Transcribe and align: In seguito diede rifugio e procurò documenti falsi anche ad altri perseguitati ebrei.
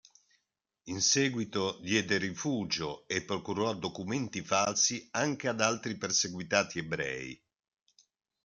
In 0.85 0.99
seguito 0.99 1.77
diede 1.79 2.17
rifugio 2.17 3.07
e 3.07 3.21
procurò 3.21 3.75
documenti 3.75 4.41
falsi 4.41 5.07
anche 5.11 5.47
ad 5.47 5.61
altri 5.61 5.95
perseguitati 5.95 6.79
ebrei. 6.79 7.39